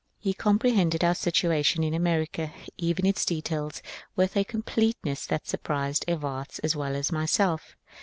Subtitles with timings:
[0.17, 3.83] He comprehended our situation in America, even its details,
[4.15, 7.75] with a completeness that surprised Evarts as well as myself.